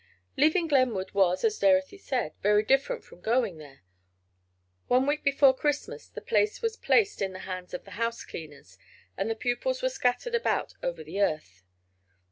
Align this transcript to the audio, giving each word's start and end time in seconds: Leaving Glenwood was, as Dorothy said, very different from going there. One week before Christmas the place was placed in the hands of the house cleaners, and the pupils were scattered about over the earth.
Leaving 0.35 0.67
Glenwood 0.67 1.11
was, 1.11 1.43
as 1.43 1.59
Dorothy 1.59 1.99
said, 1.99 2.33
very 2.41 2.63
different 2.63 3.05
from 3.05 3.21
going 3.21 3.59
there. 3.59 3.83
One 4.87 5.05
week 5.05 5.23
before 5.23 5.53
Christmas 5.55 6.07
the 6.07 6.21
place 6.21 6.59
was 6.59 6.75
placed 6.75 7.21
in 7.21 7.33
the 7.33 7.39
hands 7.45 7.71
of 7.71 7.85
the 7.85 7.91
house 8.01 8.23
cleaners, 8.25 8.79
and 9.15 9.29
the 9.29 9.35
pupils 9.35 9.83
were 9.83 9.89
scattered 9.89 10.33
about 10.33 10.73
over 10.81 11.03
the 11.03 11.21
earth. 11.21 11.61